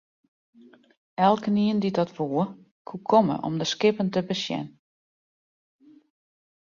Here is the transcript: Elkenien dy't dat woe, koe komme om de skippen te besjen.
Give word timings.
Elkenien 1.27 1.81
dy't 1.81 1.97
dat 1.99 2.13
woe, 2.17 2.45
koe 2.87 3.01
komme 3.11 3.35
om 3.47 3.55
de 3.61 3.67
skippen 3.73 4.09
te 4.13 4.21
besjen. 4.29 4.67